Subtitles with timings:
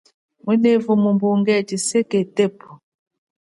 [0.41, 2.69] Ngunevu mumbunge chiseke tepu.